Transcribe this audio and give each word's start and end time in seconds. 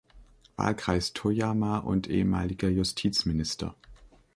Wahlkreis 0.55 1.13
Toyama 1.13 1.77
und 1.77 2.09
ehemaliger 2.09 2.69
Justizminister. 2.69 3.75